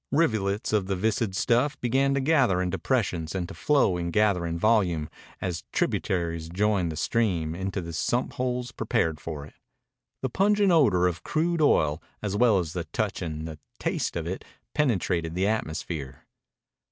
Rivulets 0.11 0.73
of 0.73 0.87
the 0.87 0.95
viscid 0.95 1.35
stuff 1.35 1.79
began 1.79 2.15
to 2.15 2.19
gather 2.21 2.59
in 2.59 2.71
depressions 2.71 3.35
and 3.35 3.47
to 3.47 3.53
flow 3.53 3.97
in 3.97 4.09
gathering 4.09 4.57
volume, 4.57 5.07
as 5.39 5.63
tributaries 5.71 6.49
joined 6.49 6.91
the 6.91 6.95
stream, 6.95 7.53
into 7.53 7.81
the 7.81 7.93
sump 7.93 8.33
holes 8.33 8.71
prepared 8.71 9.19
for 9.19 9.45
it. 9.45 9.53
The 10.23 10.29
pungent 10.31 10.71
odor 10.71 11.05
of 11.05 11.21
crude 11.21 11.61
oil, 11.61 12.01
as 12.23 12.35
well 12.35 12.57
as 12.57 12.73
the 12.73 12.85
touch 12.85 13.21
and 13.21 13.47
the 13.47 13.59
taste 13.77 14.15
of 14.15 14.25
it, 14.25 14.43
penetrated 14.73 15.35
the 15.35 15.45
atmosphere. 15.45 16.25